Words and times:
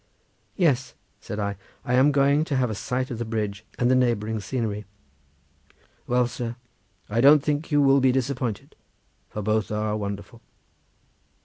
"Yes!" 0.55 0.95
said 1.19 1.37
I, 1.37 1.57
"I 1.85 1.93
am 1.93 2.11
going 2.11 2.43
to 2.45 2.55
have 2.55 2.71
a 2.71 2.73
sight 2.73 3.11
of 3.11 3.19
the 3.19 3.23
bridge 3.23 3.63
and 3.77 3.91
the 3.91 3.95
neighbouring 3.95 4.39
scenery." 4.39 4.85
"Well, 6.07 6.25
sir, 6.25 6.55
I 7.07 7.21
don't 7.21 7.43
think 7.43 7.71
you 7.71 7.83
will 7.83 7.99
be 8.01 8.11
disappointed, 8.11 8.75
for 9.29 9.43
both 9.43 9.69
are 9.69 9.95
wonderful." 9.95 10.41